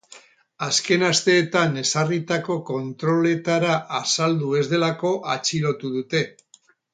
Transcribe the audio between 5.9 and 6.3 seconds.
dute.